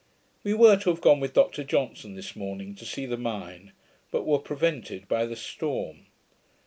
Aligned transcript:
We 0.43 0.55
were 0.55 0.77
to 0.77 0.89
have 0.89 0.99
gone 0.99 1.19
with 1.19 1.35
Dr 1.35 1.63
Johnson 1.63 2.15
this 2.15 2.35
morning 2.35 2.73
to 2.73 2.85
see 2.85 3.05
the 3.05 3.17
mine; 3.17 3.71
but 4.09 4.23
were 4.25 4.39
prevented 4.39 5.07
by 5.07 5.27
the 5.27 5.35
storm. 5.35 6.07